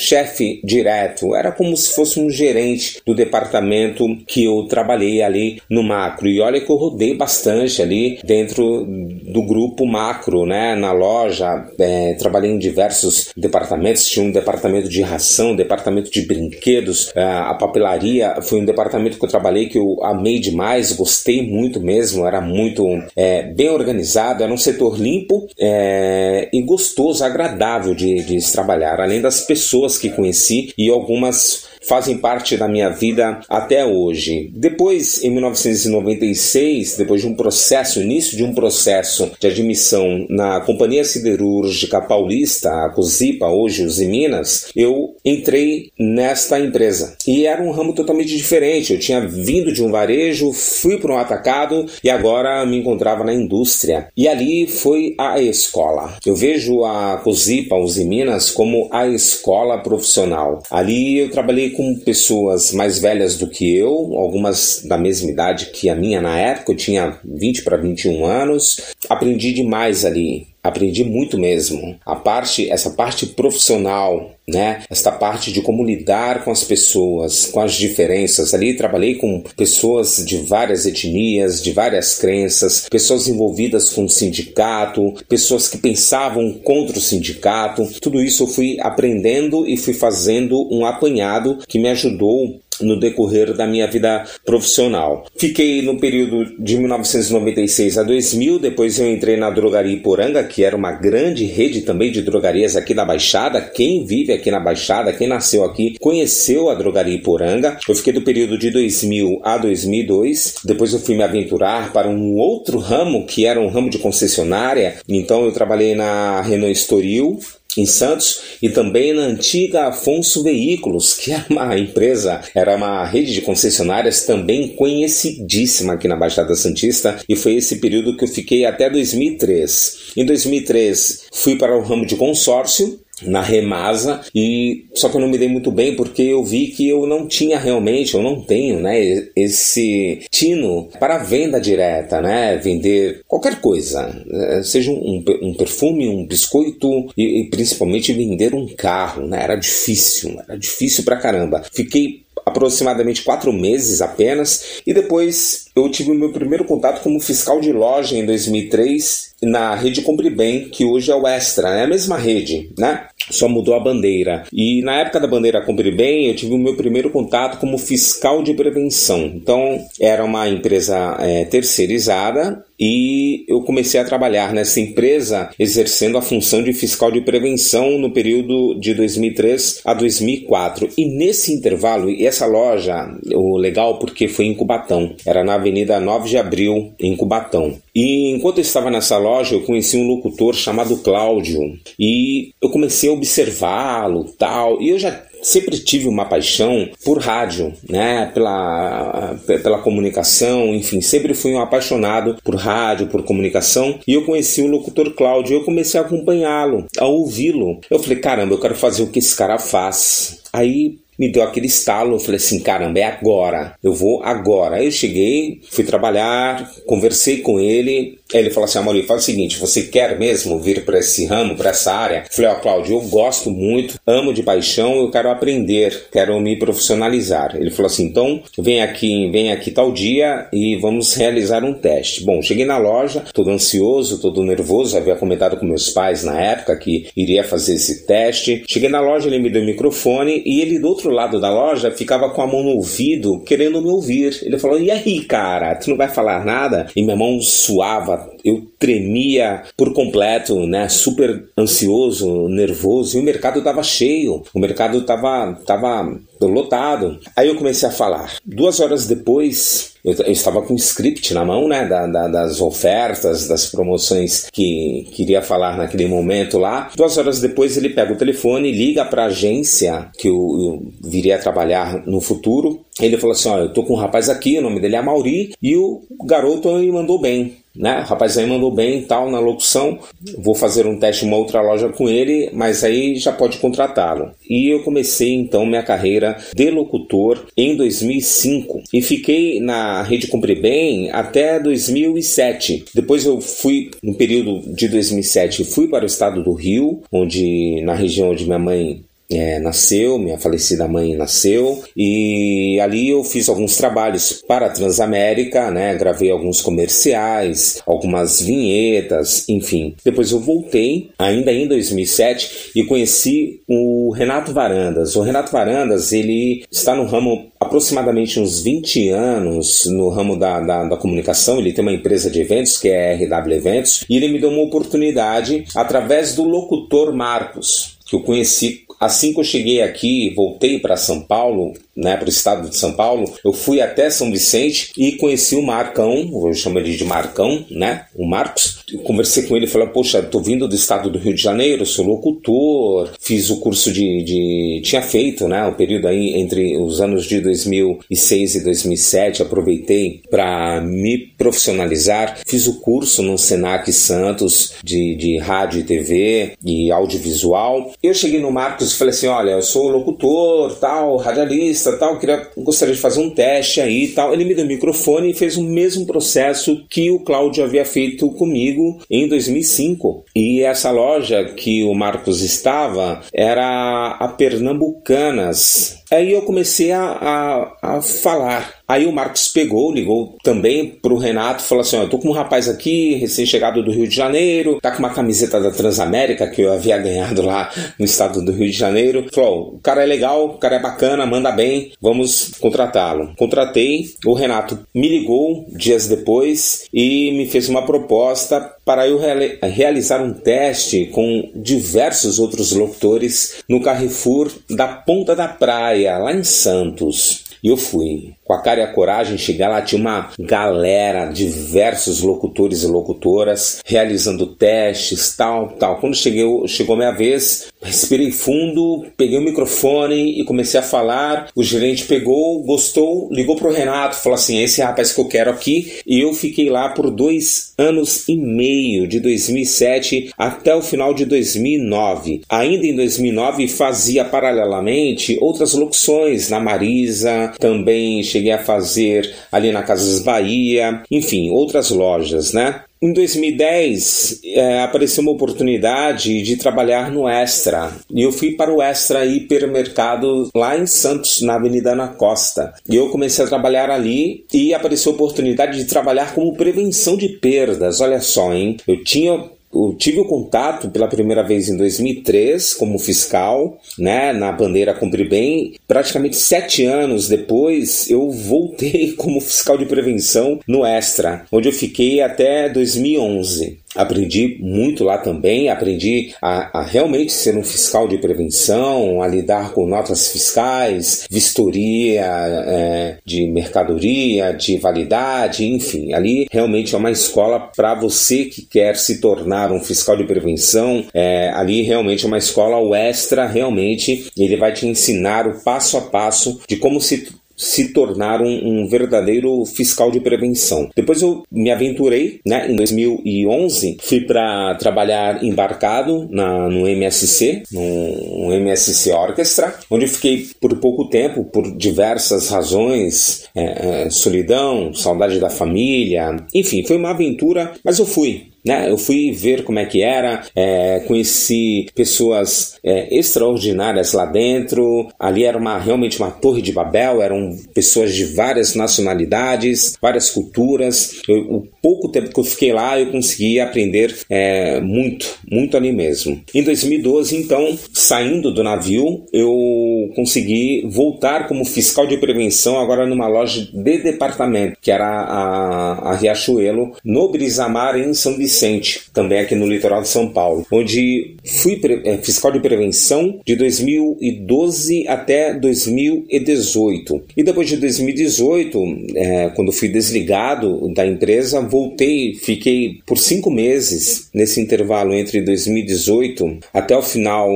chefe 0.02 0.60
direto, 0.64 1.36
era 1.36 1.52
como 1.52 1.76
se 1.78 1.94
fosse 1.94 2.20
um 2.20 2.30
gerente 2.30 3.02
do 3.06 3.14
departamento 3.14 4.06
que 4.28 4.46
eu 4.46 4.66
trabalhei 4.68 5.22
ali 5.22 5.62
no 5.70 5.84
macro. 5.84 6.28
E 6.28 6.42
olha 6.42 6.60
que 6.60 6.70
eu 6.70 6.76
rodei 6.76 7.16
bastante 7.16 7.82
ali 7.82 8.20
dentro 8.24 8.86
do 8.86 9.46
grupo 9.46 9.86
macro, 9.86 10.46
né? 10.46 10.76
Na 10.76 10.92
loja, 10.92 11.66
é, 11.80 12.14
trabalhei 12.16 12.52
em 12.52 12.60
diversos 12.60 13.32
departamentos. 13.38 14.06
Tinha 14.06 14.26
um 14.26 14.32
departamento 14.32 14.90
de 14.90 15.02
ração, 15.02 15.56
departamento 15.56 16.10
de 16.10 16.26
brinquedos, 16.26 17.12
é, 17.16 17.24
a 17.24 17.54
papelaria 17.54 18.42
foi 18.42 18.60
um 18.60 18.66
departamento 18.66 19.18
que 19.18 19.26
eu 19.26 19.30
trabalhei 19.30 19.68
que 19.68 19.78
eu 19.78 19.98
amei 20.04 20.40
demais, 20.40 20.92
gostei 20.94 21.42
muito 21.42 21.80
mesmo, 21.80 22.26
era 22.26 22.42
muito 22.42 22.86
é, 23.16 23.44
bem 23.54 23.70
organizado, 23.70 24.44
era 24.44 24.52
um 24.52 24.58
setor 24.58 25.00
limpo 25.00 25.48
é, 25.60 26.50
e 26.52 26.62
gostoso, 26.64 27.24
agradável 27.24 27.94
de, 27.94 28.24
de 28.24 28.52
trabalhar, 28.52 29.00
além 29.00 29.22
das 29.22 29.42
pessoas 29.42 29.91
que 29.98 30.10
conheci 30.10 30.74
e 30.78 30.90
algumas 30.90 31.71
fazem 31.82 32.18
parte 32.18 32.58
da 32.58 32.68
minha 32.68 32.90
vida 32.90 33.40
até 33.50 33.86
hoje. 33.86 34.52
Depois, 34.54 35.24
em 35.24 35.32
1996, 35.32 36.98
depois 36.98 37.22
de 37.22 37.28
um 37.28 37.36
processo, 37.36 38.02
início 38.02 38.38
de 38.38 38.44
um 38.44 38.54
processo 38.54 39.32
de 39.40 39.48
admissão 39.48 40.26
na 40.30 40.62
Companhia 40.62 41.04
Siderúrgica 41.04 42.02
Paulista, 42.02 42.70
a 42.70 42.90
COSIPA, 42.90 43.48
hoje 43.48 43.84
os 43.84 44.00
Minas, 44.00 44.72
eu 44.76 45.16
entrei 45.24 45.92
nesta 45.98 46.60
empresa. 46.60 47.16
E 47.28 47.46
era 47.46 47.62
um 47.62 47.72
ramo 47.72 47.94
totalmente 47.94 48.36
diferente. 48.36 48.94
Eu 48.94 49.00
tinha 49.00 49.26
vindo 49.26 49.72
de 49.72 49.84
um 49.84 49.92
varejo, 49.92 50.52
fui 50.52 50.98
para 50.98 51.14
um 51.14 51.18
atacado 51.18 51.86
e 52.04 52.10
agora 52.10 52.66
me 52.66 52.78
encontrava 52.78 53.24
na 53.24 53.34
indústria. 53.34 54.08
E 54.16 54.28
ali 54.28 54.68
foi 54.68 55.16
a 55.18 55.42
escola. 55.42 56.18
Eu 56.26 56.36
vejo 56.36 56.84
a 56.84 57.18
COSIPA, 57.24 57.76
os 57.78 57.98
Minas, 57.98 58.52
como 58.52 58.90
a 58.92 59.08
escola 59.08 59.80
profissional. 59.80 60.62
Ali 60.70 61.20
eu 61.20 61.30
trabalhei 61.30 61.71
com 61.72 61.96
pessoas 61.96 62.72
mais 62.72 63.00
velhas 63.00 63.38
do 63.38 63.48
que 63.48 63.76
eu, 63.76 63.90
algumas 64.18 64.84
da 64.86 64.98
mesma 64.98 65.30
idade 65.30 65.68
que 65.68 65.90
a 65.90 65.96
minha 65.96 66.22
na 66.22 66.38
época, 66.38 66.72
eu 66.72 66.78
tinha 66.78 67.20
20 67.24 67.64
para 67.64 67.78
21 67.78 68.26
anos. 68.26 68.82
Aprendi 69.10 69.54
demais 69.54 70.06
ali, 70.06 70.48
aprendi 70.64 71.04
muito 71.04 71.38
mesmo. 71.38 71.96
A 72.06 72.16
parte, 72.16 72.70
essa 72.70 72.92
parte 72.92 73.26
profissional, 73.28 74.32
né? 74.48 74.84
Esta 74.90 75.12
parte 75.12 75.52
de 75.52 75.62
como 75.62 75.84
lidar 75.84 76.44
com 76.44 76.52
as 76.52 76.64
pessoas, 76.64 77.46
com 77.48 77.60
as 77.60 77.74
diferenças. 77.74 78.54
Ali 78.54 78.76
trabalhei 78.76 79.16
com 79.16 79.44
pessoas 79.56 80.24
de 80.26 80.38
várias 80.38 80.86
etnias, 80.86 81.62
de 81.62 81.72
várias 81.72 82.18
crenças, 82.18 82.88
pessoas 82.90 83.28
envolvidas 83.28 83.90
com 83.90 84.06
o 84.06 84.10
sindicato, 84.10 85.14
pessoas 85.28 85.68
que 85.68 85.78
pensavam 85.78 86.54
contra 86.64 86.98
o 86.98 87.02
sindicato. 87.02 87.88
Tudo 88.02 88.22
isso 88.22 88.44
eu 88.44 88.48
fui 88.48 88.78
aprendendo 88.82 89.68
e 89.68 89.78
fui 89.78 89.94
fazendo 89.94 90.68
um 90.72 90.86
apanhado 90.86 91.60
que 91.68 91.80
me 91.80 91.90
ajudou 91.90 92.60
no 92.86 93.00
decorrer 93.00 93.54
da 93.54 93.68
minha 93.68 93.88
vida 93.88 94.26
profissional. 94.46 95.26
Fiquei 95.38 95.82
no 95.82 96.00
período 96.00 96.46
de 96.60 96.78
1996 96.78 97.98
a 97.98 98.04
2000, 98.04 98.60
depois 98.60 99.00
eu 99.00 99.12
entrei 99.12 99.38
na 99.38 99.50
Drogaria 99.50 99.94
Iporanga, 99.94 100.44
que 100.44 100.64
era 100.64 100.76
uma 100.76 100.92
grande 100.92 101.46
rede 101.46 101.82
também 101.82 102.12
de 102.12 102.22
drogarias 102.22 102.76
aqui 102.76 102.94
na 102.94 103.06
Baixada. 103.06 103.62
Quem 103.62 104.06
vive 104.06 104.34
aqui 104.34 104.52
na 104.52 104.60
Baixada, 104.60 105.14
quem 105.14 105.28
nasceu 105.28 105.64
aqui, 105.64 105.96
conheceu 106.00 106.70
a 106.70 106.76
Drogaria 106.76 107.16
Iporanga. 107.16 107.78
Eu 107.88 107.96
fiquei 107.96 108.14
do 108.14 108.22
período 108.22 108.58
de 108.58 108.70
2000 108.70 109.42
a 109.44 109.58
2002, 109.58 110.56
depois 110.64 110.94
eu 110.94 111.00
fui 111.00 111.16
me 111.16 111.24
aventurar 111.24 111.92
para 111.94 112.08
um 112.10 112.38
outro 112.38 112.78
ramo, 112.78 113.26
que 113.26 113.46
era 113.46 113.60
um 113.60 113.68
ramo 113.68 113.90
de 113.90 114.00
concessionária. 114.00 114.96
Então 115.08 115.46
eu 115.46 115.52
trabalhei 115.52 115.96
na 115.96 116.42
Renault 116.42 116.72
Estoril, 116.72 117.40
em 117.78 117.86
Santos 117.86 118.42
e 118.62 118.70
também 118.70 119.14
na 119.14 119.24
antiga 119.24 119.88
Afonso 119.88 120.44
Veículos, 120.44 121.14
que 121.14 121.32
era 121.32 121.46
uma 121.50 121.78
empresa, 121.78 122.42
era 122.54 122.76
uma 122.76 123.06
rede 123.06 123.34
de 123.34 123.42
concessionárias 123.42 124.26
também 124.26 124.70
conhecidíssima 124.76 125.94
aqui 125.94 126.08
na 126.08 126.16
Baixada 126.16 126.56
Santista 126.56 127.20
e 127.28 127.36
foi 127.36 127.56
esse 127.56 127.78
período 127.80 128.16
que 128.16 128.24
eu 128.24 128.28
fiquei 128.28 128.66
até 128.66 128.90
2003. 128.90 130.12
Em 130.16 130.26
2003 130.26 131.26
fui 131.32 131.56
para 131.56 131.78
o 131.78 131.82
ramo 131.82 132.06
de 132.06 132.16
consórcio 132.16 133.01
na 133.24 133.42
Remasa 133.42 134.22
e 134.34 134.86
só 134.94 135.10
que 135.10 135.18
eu 135.18 135.22
não 135.22 135.30
me 135.30 135.38
dei 135.38 135.48
muito 135.48 135.72
bem 135.72 135.96
porque 135.96 136.22
eu 136.22 136.44
vi 136.44 136.68
que 136.68 136.88
eu 136.88 137.06
não 137.06 137.28
tinha 137.28 137.58
realmente, 137.60 138.16
eu 138.16 138.22
não 138.22 138.42
tenho, 138.42 138.80
né, 138.80 139.28
esse 139.36 140.22
tino 140.32 140.90
para 141.00 141.18
venda 141.18 141.60
direta, 141.60 142.22
né, 142.22 142.58
vender 142.58 143.22
qualquer 143.28 143.60
coisa, 143.62 144.14
eh, 144.32 144.64
seja 144.64 144.92
um, 144.92 145.24
um 145.42 145.54
perfume, 145.54 146.08
um 146.08 146.26
biscoito 146.26 147.10
e, 147.18 147.42
e, 147.42 147.50
principalmente 147.50 148.14
vender 148.14 148.54
um 148.54 148.68
carro, 148.68 149.28
né, 149.28 149.44
era 149.44 149.56
difícil, 149.56 150.40
era 150.48 150.58
difícil 150.58 151.04
pra 151.04 151.18
caramba. 151.18 151.64
Fiquei 151.72 152.22
aproximadamente 152.46 153.24
quatro 153.24 153.52
meses 153.52 154.02
apenas 154.02 154.82
e 154.86 154.94
depois 154.94 155.66
eu 155.76 155.90
tive 155.90 156.12
o 156.12 156.16
meu 156.16 156.32
primeiro 156.32 156.66
contato 156.66 157.02
como 157.02 157.20
fiscal 157.20 157.62
de 157.62 157.72
loja 157.72 158.18
em 158.18 158.26
2003 158.26 159.32
na 159.42 159.74
rede 159.74 160.02
Compre 160.02 160.30
Bem, 160.30 160.70
que 160.70 160.86
hoje 160.86 161.12
é 161.12 161.16
o 161.16 161.28
Extra, 161.28 161.70
é 161.70 161.76
né? 161.78 161.84
a 161.84 161.88
mesma 161.88 162.18
rede, 162.18 162.72
né? 162.78 163.08
Só 163.30 163.48
mudou 163.48 163.74
a 163.74 163.80
bandeira. 163.80 164.44
E 164.52 164.82
na 164.84 165.00
época 165.00 165.20
da 165.20 165.28
bandeira 165.28 165.62
Compre 165.62 165.92
Bem, 165.92 166.28
eu 166.28 166.36
tive 166.36 166.54
o 166.54 166.58
meu 166.58 166.76
primeiro 166.76 167.10
contato 167.10 167.60
como 167.60 167.78
fiscal 167.78 168.44
de 168.44 168.54
prevenção. 168.54 169.26
Então, 169.26 169.84
era 170.00 170.24
uma 170.24 170.48
empresa 170.48 171.18
é, 171.20 171.46
terceirizada 171.46 172.64
e 172.82 173.46
eu 173.48 173.62
comecei 173.62 174.00
a 174.00 174.04
trabalhar 174.04 174.52
nessa 174.54 174.80
empresa 174.80 175.52
exercendo 175.60 176.18
a 176.18 176.22
função 176.22 176.64
de 176.64 176.74
fiscal 176.74 177.12
de 177.12 177.22
prevenção 177.22 178.00
no 178.00 178.10
período 178.10 178.74
de 178.80 178.96
2003 178.96 179.82
a 179.86 179.94
2004. 179.94 180.90
E 180.98 181.06
nesse 181.06 181.54
intervalo, 181.54 182.10
e 182.10 182.26
essa 182.26 182.48
loja, 182.48 183.16
o 183.34 183.56
legal 183.56 184.00
porque 184.00 184.28
foi 184.28 184.46
em 184.46 184.56
Cubatão, 184.56 185.16
era 185.24 185.44
na 185.44 185.54
Avenida 185.54 186.00
9 186.00 186.30
de 186.30 186.38
Abril, 186.38 186.92
em 187.00 187.16
Cubatão. 187.16 187.78
E 187.94 188.32
enquanto 188.32 188.58
eu 188.58 188.64
estava 188.64 188.90
nessa 188.90 189.18
loja, 189.18 189.54
eu 189.54 189.62
conheci 189.62 189.98
um 189.98 190.08
locutor 190.08 190.56
chamado 190.56 190.98
Cláudio 190.98 191.62
e 192.00 192.52
eu 192.60 192.70
comecei 192.70 193.10
a 193.10 193.14
observá-lo, 193.14 194.26
tal, 194.40 194.82
e 194.82 194.90
eu 194.90 194.98
já 194.98 195.22
sempre 195.42 195.78
tive 195.80 196.08
uma 196.08 196.26
paixão 196.26 196.90
por 197.04 197.20
rádio, 197.20 197.74
né, 197.90 198.32
pela, 198.34 199.36
pela 199.46 199.80
comunicação, 199.80 200.74
enfim, 200.74 201.02
sempre 201.02 201.34
fui 201.34 201.54
um 201.54 201.60
apaixonado 201.60 202.38
por 202.44 202.56
rádio, 202.56 203.08
por 203.08 203.24
comunicação, 203.24 204.00
e 204.08 204.14
eu 204.14 204.26
conheci 204.26 204.62
o 204.62 204.68
locutor 204.68 205.14
Cláudio, 205.14 205.58
eu 205.58 205.64
comecei 205.64 206.00
a 206.00 206.04
acompanhá-lo, 206.04 206.86
a 206.98 207.06
ouvi-lo. 207.06 207.80
Eu 207.90 208.00
falei, 208.00 208.20
caramba, 208.20 208.54
eu 208.54 208.60
quero 208.60 208.76
fazer 208.76 209.04
o 209.04 209.08
que 209.08 209.20
esse 209.20 209.36
cara 209.36 209.58
faz. 209.58 210.42
Aí 210.54 211.00
me 211.22 211.30
deu 211.30 211.44
aquele 211.44 211.68
estalo. 211.68 212.16
Eu 212.16 212.20
falei 212.20 212.38
assim: 212.38 212.60
caramba, 212.60 213.00
é 213.00 213.04
agora. 213.04 213.76
Eu 213.84 213.94
vou 213.94 214.24
agora. 214.24 214.78
Aí 214.78 214.86
eu 214.86 214.92
cheguei, 214.92 215.62
fui 215.70 215.84
trabalhar, 215.84 216.68
conversei 216.88 217.42
com 217.42 217.60
ele. 217.60 218.18
Ele 218.34 218.50
falou 218.50 218.66
assim: 218.66 218.80
Amor, 218.80 219.02
faz 219.04 219.22
o 219.22 219.26
seguinte: 219.26 219.60
você 219.60 219.84
quer 219.84 220.18
mesmo 220.18 220.60
vir 220.60 220.86
para 220.86 221.00
esse 221.00 221.26
ramo, 221.26 221.56
para 221.56 221.72
essa 221.72 221.94
área? 221.94 222.24
Eu 222.30 222.36
falei: 222.36 222.52
Ó, 222.52 222.54
oh, 222.54 222.60
Cláudio, 222.60 222.96
eu 222.98 223.02
gosto 223.02 223.50
muito, 223.50 224.00
amo 224.06 224.34
de 224.34 224.44
paixão, 224.44 224.96
eu 224.98 225.12
quero 225.12 225.30
aprender, 225.30 226.08
quero 226.12 226.40
me 226.40 226.58
profissionalizar. 226.58 227.56
Ele 227.56 227.72
falou 227.72 227.88
assim: 227.88 228.06
então 228.06 228.42
vem 228.58 228.82
aqui, 228.82 229.30
vem 229.32 229.52
aqui 229.52 229.72
tal 229.72 229.92
dia 229.92 230.48
e 230.52 230.78
vamos 230.78 231.14
realizar 231.14 231.64
um 231.64 231.74
teste. 231.74 232.24
Bom, 232.24 232.42
cheguei 232.42 232.66
na 232.66 232.78
loja, 232.78 233.24
todo 233.34 233.50
ansioso, 233.50 234.22
todo 234.22 234.44
nervoso, 234.44 234.98
havia 234.98 235.16
comentado 235.16 235.58
com 235.58 235.66
meus 235.66 235.90
pais 235.90 236.24
na 236.24 236.40
época 236.40 236.78
que 236.78 237.08
iria 237.16 237.44
fazer 237.44 237.76
esse 237.76 238.06
teste. 238.06 238.64
Cheguei 238.68 238.90
na 238.90 239.02
loja, 239.02 239.28
ele 239.28 239.40
me 239.40 239.50
deu 239.50 239.62
o 239.62 239.66
microfone 239.66 240.42
e 240.46 240.62
ele 240.62 240.80
do 240.80 240.88
outro 240.88 241.10
lado 241.12 241.40
da 241.40 241.50
loja 241.50 241.92
ficava 241.92 242.30
com 242.30 242.42
a 242.42 242.48
mão 242.48 242.64
no 242.64 242.72
ouvido, 242.72 243.40
querendo 243.42 243.82
me 243.82 243.90
ouvir. 243.90 244.40
Ele 244.44 244.60
falou: 244.60 244.80
E 244.80 244.92
aí, 244.92 245.24
cara, 245.24 245.76
tu 245.76 245.90
não 245.90 245.98
vai 245.98 246.08
falar 246.08 246.46
nada? 246.46 246.88
E 246.96 247.02
minha 247.02 247.16
mão 247.16 247.40
suava, 247.42 248.21
eu 248.44 248.68
tremia 248.80 249.64
por 249.78 249.94
completo, 249.94 250.66
né? 250.66 250.90
Super 250.90 251.46
ansioso, 251.58 252.48
nervoso, 252.48 253.18
e 253.18 253.22
o 253.22 253.24
mercado 253.24 253.60
estava 253.60 253.84
cheio, 253.84 254.44
o 254.54 254.60
mercado 254.60 255.00
estava 255.00 255.54
tava 255.66 256.20
lotado. 256.48 257.20
Aí 257.36 257.48
eu 257.48 257.56
comecei 257.56 257.88
a 257.88 257.92
falar. 257.92 258.34
Duas 258.46 258.80
horas 258.80 259.06
depois, 259.06 259.94
eu, 260.04 260.14
eu 260.14 260.32
estava 260.32 260.62
com 260.62 260.74
o 260.74 260.78
script 260.78 261.34
na 261.34 261.46
mão, 261.46 261.68
né? 261.68 261.86
Da, 261.86 262.08
da, 262.08 262.28
das 262.28 262.62
ofertas, 262.62 263.48
das 263.48 263.68
promoções 263.68 264.50
que 264.52 265.08
queria 265.14 265.42
falar 265.42 265.78
naquele 265.78 266.08
momento 266.08 266.58
lá. 266.58 266.90
Duas 266.96 267.18
horas 267.18 267.40
depois, 267.40 267.78
ele 267.78 267.90
pega 267.90 268.14
o 268.14 268.18
telefone, 268.18 268.72
liga 268.72 269.06
para 269.06 269.24
a 269.24 269.28
agência 269.28 270.10
que 270.18 270.28
eu, 270.28 270.36
eu 270.36 270.94
viria 271.02 271.36
a 271.36 271.40
trabalhar 271.40 272.06
no 272.06 272.22
futuro. 272.22 272.82
Ele 273.00 273.18
falou 273.18 273.34
assim: 273.34 273.50
Olha, 273.50 273.64
eu 273.64 273.74
tô 273.74 273.84
com 273.84 273.94
um 273.94 273.98
rapaz 273.98 274.30
aqui, 274.30 274.58
o 274.58 274.62
nome 274.62 274.80
dele 274.80 274.96
é 274.96 275.02
Mauri, 275.02 275.54
e 275.62 275.76
o 275.76 276.02
garoto 276.26 276.72
me 276.78 276.92
mandou 276.92 277.20
bem 277.20 277.61
né? 277.76 278.04
Rapaz 278.06 278.38
aí 278.38 278.46
mandou 278.46 278.72
bem 278.72 279.04
tal 279.04 279.30
na 279.32 279.40
locução. 279.40 280.00
Vou 280.38 280.56
fazer 280.56 280.86
um 280.86 281.00
teste 281.00 281.26
em 281.26 281.28
uma 281.28 281.38
outra 281.38 281.62
loja 281.62 281.90
com 281.90 282.10
ele, 282.10 282.50
mas 282.54 282.84
aí 282.84 283.16
já 283.16 283.32
pode 283.32 283.58
contratá-lo. 283.58 284.32
E 284.50 284.74
eu 284.74 284.84
comecei 284.84 285.34
então 285.34 285.66
minha 285.66 285.84
carreira 285.84 286.38
de 286.54 286.70
locutor 286.70 287.46
em 287.56 287.76
2005 287.76 288.84
e 288.94 289.02
fiquei 289.02 289.60
na 289.60 290.04
Rede 290.04 290.28
Compre 290.28 290.56
Bem 290.56 291.10
até 291.12 291.60
2007. 291.60 292.86
Depois 292.94 293.26
eu 293.26 293.40
fui 293.42 293.92
no 294.04 294.16
período 294.16 294.74
de 294.74 294.88
2007 294.88 295.64
fui 295.72 295.88
para 295.88 296.04
o 296.04 296.08
estado 296.08 296.44
do 296.44 296.54
Rio, 296.54 297.02
onde 297.12 297.82
na 297.84 297.94
região 297.94 298.32
onde 298.32 298.46
minha 298.46 298.60
mãe 298.60 299.04
é, 299.32 299.60
nasceu, 299.60 300.18
minha 300.18 300.38
falecida 300.38 300.88
mãe 300.88 301.16
nasceu, 301.16 301.84
e 301.96 302.80
ali 302.82 303.10
eu 303.10 303.24
fiz 303.24 303.50
alguns 303.50 303.78
trabalhos 303.78 304.44
para 304.48 304.68
a 304.68 304.70
Transamérica, 304.70 305.72
né? 305.72 305.96
Gravei 305.96 306.32
alguns 306.32 306.62
comerciais, 306.62 307.82
algumas 307.86 308.42
vinhetas, 308.42 309.48
enfim. 309.48 309.96
Depois 310.04 310.32
eu 310.32 310.40
voltei, 310.40 311.10
ainda 311.18 311.52
em 311.52 311.68
2007, 311.68 312.72
e 312.76 312.84
conheci 312.84 313.62
o 313.68 314.12
Renato 314.12 314.54
Varandas. 314.54 315.16
O 315.16 315.22
Renato 315.22 315.52
Varandas, 315.52 316.12
ele 316.12 316.66
está 316.72 316.96
no 316.96 317.06
ramo 317.06 317.52
aproximadamente 317.62 318.40
uns 318.40 318.62
20 318.62 319.10
anos 319.10 319.86
no 319.86 320.10
ramo 320.10 320.38
da, 320.38 320.60
da, 320.60 320.84
da, 320.84 320.98
comunicação. 320.98 321.60
Ele 321.60 321.72
tem 321.72 321.84
uma 321.84 321.94
empresa 321.94 322.30
de 322.30 322.42
eventos 322.42 322.78
que 322.78 322.90
é 322.90 323.14
a 323.14 323.16
RW 323.16 323.54
Eventos 323.54 324.04
e 324.10 324.18
ele 324.18 324.30
me 324.30 324.40
deu 324.40 324.50
uma 324.50 324.64
oportunidade 324.64 325.66
através 325.76 326.34
do 326.34 326.44
locutor 326.44 327.14
Marcos, 327.14 327.98
que 328.06 328.16
eu 328.16 328.22
conheci 328.22 328.81
assim 329.02 329.34
que 329.34 329.40
eu 329.40 329.44
cheguei 329.44 329.82
aqui, 329.82 330.32
voltei 330.36 330.78
para 330.78 330.96
São 330.96 331.20
Paulo, 331.20 331.74
né, 331.96 332.16
para 332.16 332.28
o 332.28 332.30
estado 332.30 332.70
de 332.70 332.78
São 332.78 332.94
Paulo, 332.94 333.34
eu 333.44 333.52
fui 333.52 333.82
até 333.82 334.10
São 334.12 334.32
Vicente 334.32 334.92
e 334.96 335.14
conheci 335.14 335.56
o 335.56 335.62
Marcão, 335.64 336.30
eu 336.46 336.54
chamo 336.54 336.78
ele 336.78 336.96
de 336.96 337.04
Marcão, 337.04 337.66
né, 337.72 338.06
o 338.16 338.28
Marcos. 338.28 338.80
Eu 338.94 339.00
conversei 339.00 339.44
com 339.44 339.56
ele 339.56 339.66
e 339.66 339.70
falei, 339.70 339.88
poxa, 339.88 340.22
tô 340.22 340.40
vindo 340.40 340.68
do 340.68 340.76
estado 340.76 341.10
do 341.10 341.18
Rio 341.18 341.34
de 341.34 341.42
Janeiro, 341.42 341.86
sou 341.86 342.06
locutor, 342.06 343.12
fiz 343.20 343.50
o 343.50 343.60
curso 343.60 343.92
de, 343.92 344.24
de 344.24 344.82
tinha 344.84 345.02
feito, 345.02 345.48
né, 345.48 345.66
o 345.66 345.74
período 345.74 346.08
aí 346.08 346.40
entre 346.40 346.78
os 346.78 347.02
anos 347.02 347.26
de 347.26 347.42
2006 347.42 348.56
e 348.56 348.64
2007, 348.64 349.42
aproveitei 349.42 350.22
para 350.30 350.80
me 350.82 351.18
profissionalizar, 351.18 352.40
fiz 352.46 352.68
o 352.68 352.80
curso 352.80 353.24
no 353.24 353.36
Senac 353.36 353.92
Santos 353.92 354.74
de, 354.84 355.16
de 355.16 355.38
rádio 355.40 355.80
e 355.80 355.84
TV 355.84 356.54
e 356.64 356.92
audiovisual. 356.92 357.94
Eu 358.04 358.14
cheguei 358.14 358.40
no 358.40 358.52
Marcos 358.52 358.91
falei 358.98 359.14
assim, 359.14 359.28
olha, 359.28 359.52
eu 359.52 359.62
sou 359.62 359.90
locutor, 359.90 360.76
tal, 360.76 361.18
radialista, 361.18 361.98
tal, 361.98 362.20
queria, 362.20 362.50
gostaria 362.58 362.94
de 362.94 363.02
fazer 363.02 363.22
um 363.22 363.30
teste 363.30 363.82
aí 363.82 364.10
tal. 364.10 364.34
Ele 364.34 364.46
me 364.46 364.56
deu 364.56 364.66
o 364.66 364.68
microfone 364.68 365.32
e 365.32 365.34
fez 365.34 365.58
o 365.58 365.64
mesmo 365.64 366.06
processo 366.06 366.86
que 366.90 367.12
o 367.12 367.20
Cláudio 367.20 367.64
havia 367.64 367.86
feito 367.86 368.30
comigo 368.32 369.00
em 369.10 369.28
2005. 369.28 370.26
E 370.36 370.62
essa 370.62 370.92
loja 370.92 371.46
que 371.46 371.84
o 371.84 371.94
Marcos 371.94 372.42
estava 372.42 373.22
era 373.34 374.18
a 374.20 374.28
Pernambucanas. 374.28 376.01
Aí 376.12 376.32
eu 376.34 376.42
comecei 376.42 376.92
a, 376.92 377.04
a, 377.04 377.98
a 377.98 378.02
falar 378.02 378.82
Aí 378.92 379.06
o 379.06 379.12
Marcos 379.14 379.48
pegou, 379.48 379.90
ligou 379.90 380.36
também 380.44 380.86
pro 380.86 381.16
Renato, 381.16 381.64
falou 381.64 381.82
assim: 381.82 381.96
ó, 381.96 382.02
eu 382.02 382.10
tô 382.10 382.20
com 382.20 382.28
um 382.28 382.34
rapaz 382.34 382.68
aqui, 382.68 383.16
recém-chegado 383.16 383.82
do 383.82 383.90
Rio 383.90 384.06
de 384.06 384.14
Janeiro, 384.14 384.80
tá 384.82 384.92
com 384.92 385.00
uma 385.00 385.14
camiseta 385.14 385.62
da 385.62 385.72
Transamérica 385.72 386.46
que 386.50 386.62
eu 386.62 386.74
havia 386.74 386.98
ganhado 387.00 387.42
lá 387.42 387.72
no 387.98 388.04
estado 388.04 388.44
do 388.44 388.52
Rio 388.52 388.70
de 388.70 388.78
Janeiro. 388.78 389.28
Falou: 389.34 389.76
o 389.76 389.80
cara 389.80 390.04
é 390.04 390.06
legal, 390.06 390.46
o 390.46 390.58
cara 390.58 390.76
é 390.76 390.82
bacana, 390.82 391.26
manda 391.26 391.54
bem, 391.54 391.94
vamos 392.02 392.52
contratá-lo. 392.60 393.34
Contratei, 393.38 394.08
o 394.26 394.34
Renato 394.34 394.78
me 394.94 395.08
ligou 395.08 395.66
dias 395.70 396.10
depois 396.10 396.84
e 396.94 397.32
me 397.32 397.48
fez 397.48 397.70
uma 397.70 397.86
proposta 397.86 398.76
para 398.84 399.08
eu 399.08 399.18
realizar 399.62 400.22
um 400.22 400.34
teste 400.34 401.06
com 401.14 401.50
diversos 401.56 402.40
outros 402.40 402.74
locutores 402.74 403.64
no 403.70 403.82
Carrefour 403.82 404.52
da 404.70 404.88
Ponta 404.88 405.34
da 405.34 405.48
Praia, 405.48 406.01
lá 406.18 406.34
em 406.34 406.44
Santos. 406.44 407.46
E 407.64 407.68
eu 407.68 407.78
fui 407.78 408.34
com 408.52 408.56
a 408.56 408.62
cara 408.62 408.82
e 408.82 408.84
a 408.84 408.92
coragem, 408.92 409.38
chegar 409.38 409.70
lá, 409.70 409.82
tinha 409.82 410.02
uma 410.02 410.30
galera, 410.38 411.28
diversos 411.28 412.22
locutores 412.22 412.84
e 412.84 412.88
locutoras 412.88 413.82
realizando 413.86 414.46
testes, 414.46 415.34
tal, 415.38 415.70
tal. 415.80 416.00
Quando 416.02 416.16
cheguei, 416.16 416.46
chegou 416.68 416.98
minha 416.98 417.12
vez, 417.12 417.68
respirei 417.82 418.30
fundo, 418.32 419.06
peguei 419.16 419.38
o 419.38 419.44
microfone 419.44 420.40
e 420.40 420.44
comecei 420.44 420.80
a 420.80 420.84
falar. 420.84 421.50
O 421.56 421.64
gerente 421.64 422.06
pegou, 422.06 422.62
gostou, 422.64 423.30
ligou 423.32 423.56
pro 423.56 423.72
Renato, 423.72 424.18
falou 424.18 424.36
assim: 424.36 424.60
é 424.60 424.64
esse 424.64 424.82
rapaz 424.82 425.14
que 425.14 425.22
eu 425.22 425.28
quero 425.28 425.52
aqui. 425.52 426.00
E 426.06 426.20
eu 426.20 426.34
fiquei 426.34 426.70
lá 426.70 426.90
por 426.90 427.10
dois 427.10 427.74
anos 427.78 428.28
e 428.28 428.36
meio, 428.36 429.08
de 429.08 429.22
2007 429.22 430.32
até 430.38 430.76
o 430.76 430.82
final 430.82 431.14
de 431.14 431.26
2009. 431.26 432.42
Ainda 432.50 432.86
em 432.86 432.96
2009 432.96 433.68
fazia 433.70 434.26
paralelamente 434.26 435.38
outras 435.40 435.74
locuções 435.74 436.50
na 436.50 436.60
Marisa, 436.60 437.54
também 437.60 438.22
cheguei 438.24 438.41
cheguei 438.42 438.52
a 438.52 438.58
fazer 438.58 439.34
ali 439.52 439.72
na 439.72 439.84
Casas 439.84 440.22
Bahia, 440.22 441.04
enfim, 441.12 441.52
outras 441.52 441.92
lojas, 441.92 442.52
né? 442.52 442.82
Em 443.02 443.14
2010 443.14 444.42
é, 444.46 444.84
apareceu 444.84 445.24
uma 445.24 445.32
oportunidade 445.32 446.44
de 446.44 446.56
trabalhar 446.56 447.12
no 447.12 447.28
Extra 447.28 447.92
e 448.12 448.22
eu 448.22 448.32
fui 448.32 448.52
para 448.52 448.72
o 448.72 448.80
Extra 448.80 449.26
Hipermercado 449.26 450.52
lá 450.54 450.78
em 450.78 450.86
Santos, 450.86 451.42
na 451.42 451.56
Avenida 451.56 451.94
Ana 451.94 452.10
Costa. 452.10 452.74
E 452.88 452.96
eu 452.96 453.10
comecei 453.10 453.44
a 453.44 453.48
trabalhar 453.48 453.90
ali 453.90 454.46
e 454.54 454.72
apareceu 454.72 455.12
a 455.12 455.16
oportunidade 455.16 455.80
de 455.80 455.86
trabalhar 455.86 456.36
como 456.36 456.56
prevenção 456.56 457.18
de 457.18 457.28
perdas. 457.30 458.02
Olha 458.02 458.22
só, 458.22 458.54
hein? 458.54 458.78
Eu 458.88 459.04
tinha 459.04 459.50
eu 459.74 459.96
tive 459.98 460.20
o 460.20 460.26
contato 460.26 460.90
pela 460.90 461.08
primeira 461.08 461.44
vez 461.44 461.70
em 461.70 461.78
2003 461.78 462.74
como 462.74 463.00
fiscal, 463.00 463.80
né, 463.98 464.34
na 464.34 464.52
bandeira 464.52 464.94
Cumpre 464.94 465.28
Bem. 465.28 465.76
Praticamente 465.88 466.36
sete 466.36 466.86
anos 466.86 467.28
depois, 467.28 468.10
eu 468.10 468.30
voltei 468.30 469.14
como 469.18 469.42
fiscal 469.42 469.78
de 469.78 469.86
prevenção 469.86 470.60
no 470.68 470.86
Extra, 470.86 471.46
onde 471.52 471.70
eu 471.70 471.74
fiquei 471.74 472.22
até 472.22 472.70
2011. 472.70 473.81
Aprendi 473.96 474.58
muito 474.60 475.04
lá 475.04 475.18
também, 475.18 475.70
aprendi 475.70 476.34
a, 476.42 476.80
a, 476.80 476.84
realmente 476.84 477.32
ser 477.32 477.58
um 477.58 477.64
fiscal 477.64 478.08
de 478.08 478.18
prevenção, 478.18 479.22
a 479.22 479.28
lidar 479.28 479.74
com 479.74 479.86
notas 479.86 480.28
fiscais, 480.28 481.26
vistoria 481.30 482.24
é, 482.24 483.18
de 483.26 483.48
mercadoria, 483.48 484.52
de 484.54 484.78
validade, 484.78 485.66
enfim. 485.66 486.14
Ali 486.14 486.48
realmente 486.52 486.96
é 486.96 486.98
uma 486.98 487.12
escola 487.12 487.60
para 487.60 487.94
você 487.96 488.46
que 488.46 488.62
quer 488.62 488.96
se 488.96 489.20
tornar 489.20 489.72
um 489.72 489.80
fiscal 489.80 490.16
de 490.16 490.24
prevenção. 490.24 491.06
É, 491.14 491.50
ali 491.50 491.82
realmente 491.82 492.26
é 492.26 492.28
uma 492.28 492.38
escola, 492.38 492.78
extra 492.96 493.46
realmente 493.46 494.32
ele 494.38 494.58
vai 494.58 494.74
te 494.74 494.88
ensinar 494.88 495.48
o 495.48 495.62
passo 495.64 495.98
a 495.98 496.02
passo 496.02 496.62
de 496.68 496.76
como 496.78 497.00
se 497.00 497.41
se 497.62 497.94
tornar 497.94 498.42
um, 498.42 498.48
um, 498.48 498.88
verdadeiro 498.88 499.64
fiscal 499.66 500.10
de 500.10 500.20
prevenção. 500.20 500.90
Depois 500.96 501.22
eu 501.22 501.44
me 501.52 501.70
aventurei, 501.70 502.40
né, 502.44 502.72
em 502.72 502.76
2011, 502.76 503.98
fui 504.02 504.22
para 504.22 504.74
trabalhar 504.76 505.44
embarcado 505.44 506.28
na, 506.32 506.68
no 506.68 506.88
MSC, 506.88 507.62
no, 507.72 508.48
no 508.48 508.54
MSC 508.54 509.12
Orchestra, 509.12 509.76
onde 509.92 510.08
fiquei 510.08 510.48
por 510.60 510.76
pouco 510.78 511.08
tempo, 511.08 511.46
por 511.46 511.78
diversas 511.78 512.50
razões, 512.50 513.48
é, 513.56 514.06
é, 514.06 514.10
solidão, 514.10 514.92
saudade 514.92 515.40
da 515.40 515.50
família, 515.50 516.36
enfim, 516.56 516.84
foi 516.84 516.98
uma 516.98 517.12
aventura, 517.12 517.74
mas 517.84 518.00
eu 518.00 518.08
fui, 518.08 518.51
né? 518.66 518.90
Eu 518.90 518.98
fui 518.98 519.32
ver 519.32 519.64
como 519.64 519.80
é 519.80 519.86
que 519.86 520.02
era, 520.02 520.44
é, 520.56 521.02
conheci 521.08 521.88
pessoas 521.96 522.78
é, 522.84 523.18
extraordinárias 523.18 524.14
lá 524.14 524.26
dentro. 524.26 525.08
Ali 525.20 525.44
era 525.44 525.58
uma 525.58 525.80
realmente 525.80 526.20
uma 526.20 526.32
torre 526.32 526.62
de 526.62 526.72
Babel, 526.72 527.22
eram 527.22 527.56
pessoas 527.74 528.14
de 528.14 528.26
várias 528.26 528.76
nacionalidades, 528.76 529.98
várias 530.02 530.30
culturas. 530.30 531.22
Eu, 531.28 531.42
o 531.56 531.68
pouco 531.82 532.10
tempo 532.10 532.34
que 532.34 532.40
eu 532.40 532.44
fiquei 532.44 532.72
lá, 532.72 533.00
eu 533.00 533.12
consegui 533.12 533.60
aprender 533.60 534.16
é, 534.30 534.80
muito, 534.80 535.28
muito 535.50 535.76
ali 535.76 535.92
mesmo. 535.92 536.42
Em 536.54 536.64
2012, 536.64 537.36
então, 537.36 537.78
saindo 537.94 538.54
do 538.54 538.64
navio, 538.64 539.26
eu 539.34 540.12
consegui 540.16 540.88
voltar 540.90 541.48
como 541.48 541.66
fiscal 541.66 542.06
de 542.06 542.18
prevenção 542.18 542.80
agora 542.80 543.06
numa 543.06 543.28
loja 543.28 543.68
de 543.74 543.98
departamento, 543.98 544.78
que 544.80 544.92
era 544.92 545.08
a, 545.08 546.12
a 546.12 546.16
Riachuelo, 546.16 546.94
no 547.04 547.30
Brisamar, 547.30 547.98
em 547.98 548.14
São 548.14 548.38
Vicente 548.38 548.51
Vicente, 548.52 549.04
também 549.14 549.40
aqui 549.40 549.56
no 549.56 549.66
litoral 549.66 550.02
de 550.02 550.10
São 550.10 550.28
Paulo, 550.28 550.66
onde 550.70 551.36
fui 551.46 551.80
é, 552.04 552.18
fiscal 552.18 552.52
de 552.52 552.60
prevenção 552.60 553.40
de 553.46 553.56
2012 553.56 555.08
até 555.08 555.54
2018. 555.54 557.24
E 557.38 557.44
depois 557.44 557.70
de 557.70 557.78
2018, 557.78 558.80
é, 559.16 559.50
quando 559.56 559.72
fui 559.72 559.88
desligado 559.88 560.94
da 560.94 561.06
empresa, 561.06 561.62
voltei, 561.62 562.36
fiquei 562.36 563.00
por 563.06 563.18
cinco 563.18 563.50
meses 563.50 564.30
nesse 564.34 564.60
intervalo 564.60 565.14
entre 565.14 565.42
2018 565.42 566.60
até 566.74 566.98
o 566.98 567.02
final 567.02 567.50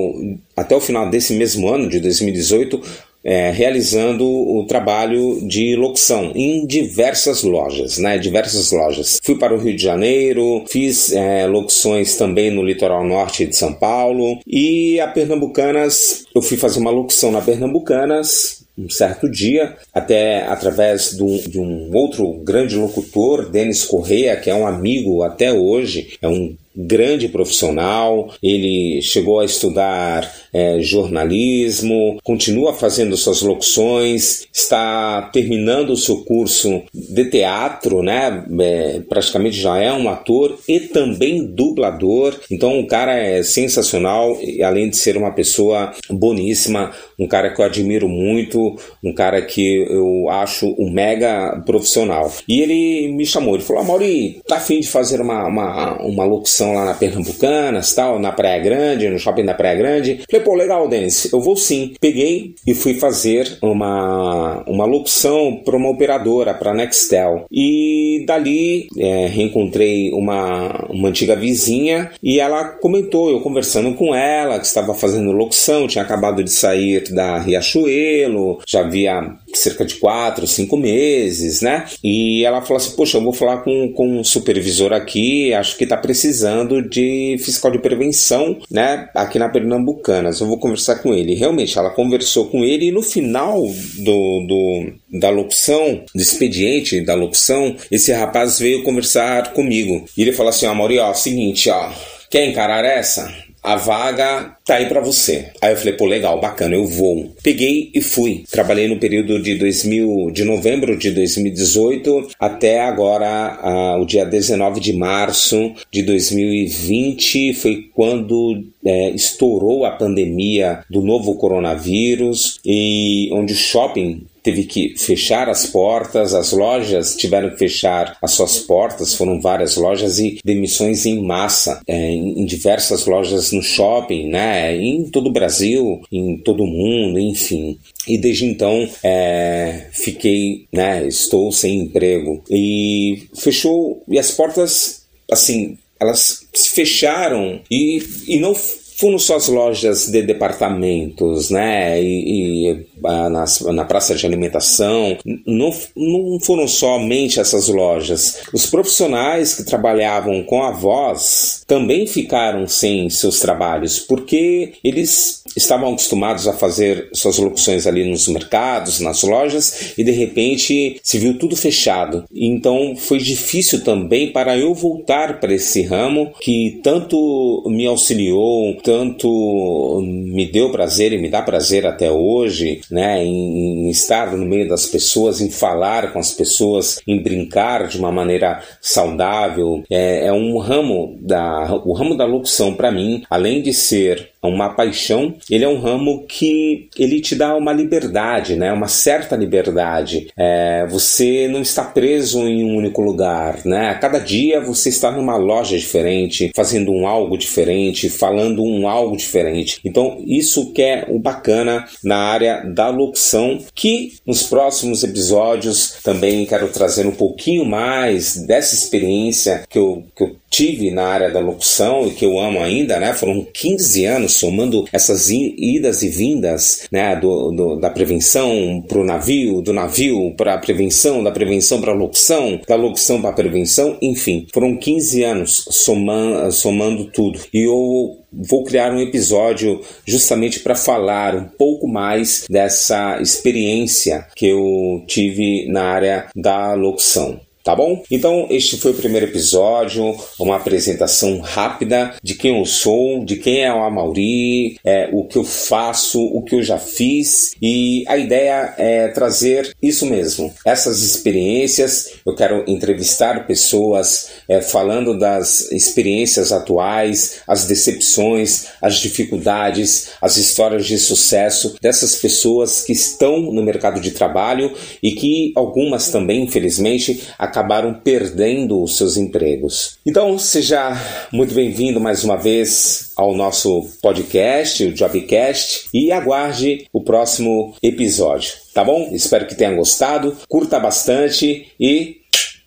até 0.56 0.74
o 0.74 0.80
final 0.80 1.10
desse 1.10 1.34
mesmo 1.34 1.68
ano 1.68 1.90
de 1.90 2.00
2018 2.00 2.82
é, 3.26 3.50
realizando 3.50 4.24
o 4.24 4.64
trabalho 4.68 5.42
de 5.48 5.76
locução 5.76 6.32
em 6.36 6.66
diversas 6.68 7.42
lojas, 7.42 7.98
né? 7.98 8.20
Diversas 8.20 8.72
lojas. 8.72 9.20
Fui 9.24 9.36
para 9.38 9.56
o 9.56 9.58
Rio 9.58 9.76
de 9.76 9.82
Janeiro, 9.82 10.64
fiz 10.70 11.12
é, 11.12 11.48
locuções 11.48 12.16
também 12.16 12.52
no 12.52 12.64
litoral 12.64 13.04
norte 13.04 13.48
de 13.48 13.56
São 13.56 13.74
Paulo 13.74 14.40
e 14.46 15.00
a 15.00 15.08
Pernambucanas, 15.08 16.26
eu 16.36 16.42
fui 16.42 16.56
fazer 16.58 16.80
uma 16.80 16.92
locução 16.92 17.32
na 17.32 17.42
Pernambucanas 17.42 18.64
um 18.78 18.90
certo 18.90 19.32
dia, 19.32 19.78
até 19.94 20.44
através 20.44 21.12
de 21.12 21.60
um, 21.60 21.90
outro 21.94 22.34
grande 22.44 22.76
locutor, 22.76 23.50
Denis 23.50 23.86
Correia, 23.86 24.36
que 24.36 24.50
é 24.50 24.56
um 24.56 24.68
amigo 24.68 25.24
até 25.24 25.54
hoje, 25.54 26.18
é 26.22 26.28
um 26.28 26.56
grande 26.76 27.30
profissional, 27.30 28.34
ele 28.42 29.02
chegou 29.02 29.40
a 29.40 29.46
estudar 29.46 30.32
é, 30.54 30.80
jornalismo, 30.82 32.18
continua 32.24 32.74
fazendo 32.74 33.18
suas 33.18 33.42
locuções, 33.42 34.48
está 34.54 35.24
terminando 35.34 35.92
o 35.92 35.98
seu 35.98 36.24
curso 36.24 36.84
de 36.94 37.26
teatro, 37.26 38.02
né? 38.02 38.46
É, 38.60 39.02
praticamente 39.08 39.60
já 39.60 39.78
é 39.78 39.92
um 39.92 40.10
ator 40.10 40.58
e 40.68 40.80
também 40.80 41.46
dublador. 41.46 42.40
Então 42.52 42.80
o 42.80 42.88
cara 42.88 43.18
é 43.18 43.44
sensacional, 43.44 44.38
além 44.64 44.90
de 44.90 44.98
ser 44.98 45.18
uma 45.18 45.32
pessoa 45.32 45.94
boníssima, 46.10 46.92
um 47.20 47.28
cara 47.28 47.54
que 47.54 47.62
eu 47.62 47.66
admiro 47.66 48.08
muito, 48.08 48.76
um 49.04 49.14
cara 49.14 49.42
que 49.42 49.86
eu 49.90 50.30
acho 50.30 50.74
um 50.78 50.92
mega 50.92 51.62
profissional. 51.66 52.32
E 52.48 52.62
ele 52.62 53.14
me 53.14 53.26
chamou, 53.26 53.56
ele 53.56 53.64
falou: 53.64 53.84
Mauri, 53.84 54.42
tá 54.48 54.58
afim 54.58 54.80
de 54.80 54.88
fazer 54.88 55.22
uma, 55.22 55.48
uma, 55.48 56.02
uma 56.02 56.26
locução 56.26 56.65
lá 56.74 56.86
na 56.86 56.94
Pernambucanas, 56.94 57.94
tal, 57.94 58.20
na 58.20 58.32
Praia 58.32 58.60
Grande, 58.60 59.10
no 59.10 59.20
shopping 59.20 59.46
da 59.46 59.54
Praia 59.54 59.76
Grande? 59.76 60.22
Falei, 60.30 60.46
pô, 60.46 60.56
legal, 60.56 60.88
Denis, 60.88 61.32
eu 61.32 61.40
vou 61.42 61.56
sim. 61.56 61.94
Peguei 62.00 62.56
e 62.66 62.74
fui 62.74 62.96
fazer 62.96 63.58
uma, 63.62 64.64
uma 64.68 64.86
locução 64.86 65.62
para 65.64 65.76
uma 65.76 65.90
operadora, 65.90 66.54
para 66.54 66.74
Nextel. 66.74 67.46
E 67.52 68.24
dali 68.26 68.88
é, 68.98 69.28
reencontrei 69.28 70.12
uma, 70.14 70.88
uma 70.90 71.10
antiga 71.10 71.36
vizinha 71.36 72.12
e 72.22 72.40
ela 72.40 72.66
comentou, 72.66 73.30
eu 73.30 73.42
conversando 73.42 73.94
com 73.94 74.14
ela, 74.14 74.60
que 74.60 74.66
estava 74.66 74.94
fazendo 74.94 75.32
locução, 75.32 75.88
tinha 75.88 76.04
acabado 76.04 76.44
de 76.44 76.52
sair 76.52 77.14
da 77.14 77.38
Riachuelo, 77.40 78.60
já 78.68 78.82
havia 78.82 79.36
cerca 79.54 79.86
de 79.86 79.96
quatro, 79.96 80.48
cinco 80.48 80.78
meses, 80.78 81.62
né? 81.62 81.86
E 82.04 82.44
ela 82.46 82.62
falou 82.62 82.78
assim: 82.78 82.96
Poxa, 82.96 83.18
eu 83.18 83.24
vou 83.24 83.34
falar 83.34 83.58
com, 83.58 83.92
com 83.94 84.20
um 84.20 84.24
supervisor 84.24 84.94
aqui, 84.94 85.54
acho 85.54 85.78
que 85.78 85.84
está 85.84 85.98
precisando 85.98 86.55
de 86.90 87.38
fiscal 87.40 87.72
de 87.72 87.80
prevenção, 87.80 88.58
né? 88.70 89.10
Aqui 89.14 89.40
na 89.40 89.50
Pernambucanas. 89.50 90.40
Eu 90.40 90.48
vou 90.48 90.60
conversar 90.60 90.98
com 90.98 91.14
ele. 91.14 91.36
Realmente, 91.36 91.78
ela 91.78 91.90
conversou 91.90 92.48
com 92.48 92.64
ele 92.64 92.88
e 92.88 92.92
no 92.92 93.02
final 93.02 93.62
do, 93.98 94.46
do 94.48 94.94
da 95.20 95.30
locução, 95.30 96.04
do 96.14 96.22
expediente 96.22 97.02
da 97.02 97.14
locução, 97.14 97.76
esse 97.92 98.12
rapaz 98.12 98.60
veio 98.60 98.84
conversar 98.84 99.54
comigo. 99.54 100.06
E 100.18 100.22
ele 100.22 100.32
falou 100.32 100.50
assim: 100.50 100.68
Ó, 100.68 100.74
Mauri, 100.74 101.00
ó, 101.00 101.14
seguinte, 101.14 101.70
ó, 101.70 101.92
quer 102.30 102.46
encarar 102.46 102.86
essa? 102.86 103.45
A 103.66 103.76
vaga 103.76 104.56
tá 104.64 104.76
aí 104.76 104.88
para 104.88 105.02
você. 105.02 105.52
Aí 105.62 105.74
eu 105.74 105.78
falei, 105.78 105.94
pô, 105.94 106.06
legal, 106.06 106.40
bacana, 106.40 106.76
eu 106.76 106.86
vou. 106.86 107.34
Peguei 107.44 107.92
e 107.94 108.02
fui. 108.02 108.44
Trabalhei 108.52 108.88
no 108.88 109.00
período 109.00 109.42
de 109.42 109.56
2000, 109.56 110.32
de 110.32 110.44
novembro 110.44 110.98
de 110.98 111.12
2018 111.12 112.30
até 112.40 112.82
agora, 112.82 113.60
uh, 113.64 114.02
o 114.02 114.06
dia 114.06 114.26
19 114.26 114.80
de 114.80 114.94
março 114.94 115.74
de 115.92 116.04
2020, 116.04 117.54
foi 117.54 117.90
quando 117.94 118.64
é, 118.86 119.10
estourou 119.10 119.86
a 119.86 119.92
pandemia 119.92 120.82
do 120.90 121.02
novo 121.02 121.36
coronavírus 121.36 122.60
e 122.66 123.30
onde 123.34 123.54
o 123.54 123.56
shopping 123.56 124.26
teve 124.46 124.64
que 124.64 124.96
fechar 124.96 125.50
as 125.50 125.66
portas, 125.66 126.36
as 126.36 126.52
lojas 126.52 127.16
tiveram 127.16 127.50
que 127.50 127.58
fechar 127.58 128.16
as 128.22 128.32
suas 128.32 128.60
portas, 128.60 129.16
foram 129.16 129.42
várias 129.42 129.76
lojas 129.76 130.20
e 130.20 130.38
demissões 130.46 131.04
em 131.08 131.20
massa 131.26 131.82
é, 131.88 132.12
em 132.12 132.46
diversas 132.46 133.08
lojas 133.08 133.52
no 133.52 133.64
shopping, 133.64 134.30
né, 134.30 134.78
em 134.78 135.10
todo 135.10 135.30
o 135.30 135.34
Brasil, 135.34 136.00
em 136.12 136.38
todo 136.38 136.64
o 136.64 136.68
mundo, 136.68 137.18
enfim. 137.18 137.80
E 138.08 138.20
desde 138.20 138.46
então 138.46 138.88
é, 139.04 139.88
fiquei, 139.92 140.68
né, 140.72 141.08
estou 141.08 141.52
sem 141.52 141.80
emprego 141.80 142.44
e 142.48 143.24
fechou 143.36 144.04
e 144.08 144.20
as 144.20 144.30
portas, 144.30 145.08
assim, 145.32 145.76
elas 146.00 146.46
se 146.54 146.70
fecharam 146.70 147.62
e, 147.72 148.04
e 148.28 148.38
não 148.38 148.54
foram 148.96 149.20
só 149.20 149.36
as 149.36 149.50
lojas 149.50 150.08
de 150.08 150.22
departamentos, 150.22 151.50
né? 151.50 152.02
E, 152.02 152.70
e 152.70 152.86
na, 153.30 153.46
na, 153.74 153.86
praça 153.86 154.16
de 154.16 154.26
alimentação. 154.26 155.18
Não, 155.46 155.74
não 155.96 156.40
foram 156.40 156.68
somente 156.68 157.40
essas 157.40 157.68
lojas. 157.68 158.40
Os 158.54 158.66
profissionais 158.68 159.54
que 159.54 159.64
trabalhavam 159.64 160.44
com 160.44 160.64
a 160.64 160.72
voz 160.72 161.64
também 161.68 162.08
ficaram 162.08 162.68
sem 162.68 163.10
seus 163.10 163.40
trabalhos, 163.40 164.00
porque 164.00 164.74
eles 164.84 165.44
estavam 165.56 165.90
acostumados 165.90 166.48
a 166.48 166.54
fazer 166.54 167.10
suas 167.14 167.38
locuções 167.38 167.88
ali 167.88 168.10
nos 168.10 168.28
mercados, 168.28 169.00
nas 169.00 169.24
lojas, 169.24 169.94
e 169.98 170.04
de 170.04 170.12
repente 170.12 171.00
se 171.02 171.18
viu 171.18 171.38
tudo 171.38 171.56
fechado. 171.56 172.26
Então 172.34 172.96
foi 172.98 173.20
difícil 173.20 173.84
também 173.84 174.32
para 174.32 174.58
eu 174.58 174.74
voltar 174.74 175.40
para 175.40 175.54
esse 175.54 175.82
ramo 175.84 176.34
que 176.42 176.80
tanto 176.84 177.64
me 177.68 177.86
auxiliou, 177.86 178.76
tanto 178.82 180.02
me 180.04 180.46
deu 180.46 180.72
prazer 180.72 181.14
e 181.14 181.18
me 181.18 181.30
dá 181.30 181.42
prazer 181.42 181.86
até 181.86 182.12
hoje, 182.12 182.82
né, 182.96 183.22
em, 183.22 183.88
em 183.88 183.90
estar 183.90 184.32
no 184.32 184.46
meio 184.46 184.70
das 184.70 184.86
pessoas, 184.86 185.42
em 185.42 185.50
falar 185.50 186.14
com 186.14 186.20
as 186.20 186.32
pessoas, 186.32 187.02
em 187.06 187.22
brincar 187.22 187.90
de 187.90 187.98
uma 187.98 188.10
maneira 188.10 188.64
saudável. 188.80 189.84
É, 189.90 190.28
é 190.28 190.32
um 190.32 190.58
ramo 190.58 191.18
da 191.20 191.76
o 191.84 191.92
ramo 191.92 192.16
da 192.16 192.26
locução 192.26 192.74
para 192.74 192.92
mim, 192.92 193.24
além 193.30 193.62
de 193.62 193.74
ser 193.74 194.32
uma 194.46 194.70
paixão, 194.70 195.36
ele 195.50 195.64
é 195.64 195.68
um 195.68 195.80
ramo 195.80 196.26
que 196.28 196.90
ele 196.98 197.22
te 197.22 197.36
dá 197.36 197.56
uma 197.56 197.74
liberdade, 197.74 198.56
né? 198.56 198.72
Uma 198.72 198.88
certa 198.88 199.36
liberdade. 199.36 200.28
É, 200.38 200.86
você 200.88 201.48
não 201.48 201.62
está 201.62 201.84
preso 201.84 202.48
em 202.48 202.64
um 202.64 202.78
único 202.78 203.02
lugar, 203.02 203.60
né? 203.66 203.90
A 203.90 203.96
cada 203.96 204.20
dia 204.20 204.62
você 204.62 204.90
está 204.90 205.12
numa 205.12 205.36
loja 205.36 205.78
diferente, 205.78 206.52
fazendo 206.56 206.92
um 206.92 207.08
algo 207.08 207.38
diferente, 207.38 208.10
falando 208.10 208.64
um 208.64 208.88
algo 208.88 209.16
diferente. 209.16 209.80
Então 209.84 210.22
isso 210.26 210.72
que 210.72 210.82
é 210.82 211.06
o 211.10 211.20
bacana 211.20 211.86
na 212.04 212.18
área 212.18 212.64
da 212.64 212.90
locução, 212.90 213.60
que 213.74 214.14
nos 214.26 214.44
próximos 214.44 215.04
episódios 215.04 215.98
também 216.04 216.46
quero 216.46 216.68
trazer 216.70 217.06
um 217.06 217.12
pouquinho 217.12 217.66
mais 217.66 218.36
dessa 218.46 218.76
experiência 218.76 219.64
que 219.70 219.78
eu, 219.78 220.04
que 220.16 220.24
eu 220.24 220.36
tive 220.50 220.90
na 220.92 221.06
área 221.06 221.30
da 221.30 221.40
locução 221.40 222.08
e 222.08 222.12
que 222.12 222.26
eu 222.26 222.40
amo 222.40 222.62
ainda, 222.62 223.00
né? 223.00 223.14
Foram 223.14 223.46
15 223.54 224.06
anos 224.06 224.35
somando 224.36 224.86
essas 224.92 225.30
idas 225.30 226.04
e 226.04 226.10
vindas, 226.10 226.88
né? 226.92 227.16
Do, 227.16 227.52
do 227.52 227.76
da 227.76 227.90
prevenção 227.90 228.84
para 228.88 229.00
o 229.00 229.04
navio, 229.04 229.62
do 229.62 229.74
navio 229.74 230.34
para 230.36 230.56
a 230.56 230.58
prevenção, 230.58 231.24
da 231.24 231.32
prevenção 231.32 231.82
para 231.82 231.92
a 231.92 231.96
locução, 231.96 232.60
da 232.68 232.76
locução 232.76 233.22
para 233.22 233.30
a 233.30 233.34
prevenção, 233.34 233.98
enfim, 234.02 234.48
foram 234.54 234.76
15 234.76 235.24
anos 235.24 235.66
somando, 235.70 236.52
somando 236.52 237.06
tudo. 237.06 237.40
E 237.54 237.68
eu 237.68 238.18
vou 238.32 238.64
criar 238.64 238.94
um 238.94 239.00
episódio 239.00 239.82
justamente 240.06 240.60
para 240.60 240.76
falar 240.76 241.36
um 241.36 241.46
pouco 241.46 241.88
mais 241.88 242.46
dessa 242.50 243.20
experiência 243.22 244.28
que 244.36 244.48
eu 244.48 245.04
tive 245.08 245.68
na 245.70 245.84
área 245.84 246.28
da 246.36 246.74
locução 246.74 247.40
tá 247.66 247.76
bom? 247.76 248.04
Então, 248.12 248.46
este 248.52 248.78
foi 248.78 248.92
o 248.92 248.96
primeiro 248.96 249.26
episódio, 249.26 250.16
uma 250.40 250.56
apresentação 250.56 251.40
rápida 251.40 252.14
de 252.22 252.36
quem 252.36 252.60
eu 252.60 252.64
sou, 252.64 253.26
de 253.26 253.38
quem 253.38 253.64
é 253.64 253.74
o 253.74 253.84
Amauri, 253.84 254.78
é, 254.86 255.10
o 255.12 255.24
que 255.24 255.36
eu 255.36 255.44
faço, 255.44 256.22
o 256.24 256.44
que 256.44 256.54
eu 256.54 256.62
já 256.62 256.78
fiz 256.78 257.56
e 257.60 258.04
a 258.08 258.18
ideia 258.18 258.76
é 258.78 259.08
trazer 259.08 259.76
isso 259.82 260.06
mesmo, 260.06 260.54
essas 260.64 261.02
experiências. 261.02 262.12
Eu 262.24 262.36
quero 262.36 262.64
entrevistar 262.68 263.48
pessoas 263.48 264.30
é, 264.48 264.62
falando 264.62 265.18
das 265.18 265.72
experiências 265.72 266.52
atuais, 266.52 267.42
as 267.48 267.66
decepções, 267.66 268.68
as 268.80 268.98
dificuldades, 268.98 270.12
as 270.22 270.38
histórias 270.38 270.86
de 270.86 271.00
sucesso 271.00 271.76
dessas 271.82 272.16
pessoas 272.16 272.84
que 272.84 272.94
estão 272.94 273.40
no 273.40 273.64
mercado 273.64 274.00
de 274.00 274.12
trabalho 274.12 274.72
e 275.02 275.14
que 275.14 275.52
algumas 275.56 276.10
também, 276.10 276.44
infelizmente, 276.44 277.24
acabaram 277.56 277.94
perdendo 277.94 278.84
os 278.84 278.98
seus 278.98 279.16
empregos. 279.16 279.98
Então, 280.06 280.38
seja 280.38 280.92
muito 281.32 281.54
bem-vindo 281.54 282.02
mais 282.02 282.22
uma 282.26 282.36
vez 282.36 283.14
ao 283.16 283.34
nosso 283.34 283.88
podcast, 284.02 284.84
o 284.84 284.94
Jobcast, 284.94 285.88
e 285.94 286.12
aguarde 286.12 286.86
o 286.92 287.02
próximo 287.02 287.74
episódio, 287.82 288.52
tá 288.74 288.84
bom? 288.84 289.10
Espero 289.14 289.48
que 289.48 289.56
tenha 289.56 289.74
gostado, 289.74 290.36
curta 290.50 290.78
bastante 290.78 291.72
e 291.80 292.18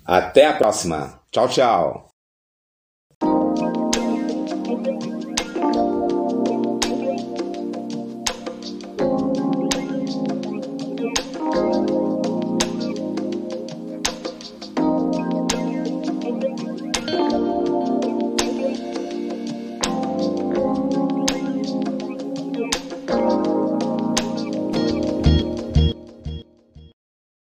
até 0.07 0.47
a 0.47 0.55
próxima. 0.55 1.21
Tchau, 1.31 1.49
tchau. 1.49 2.08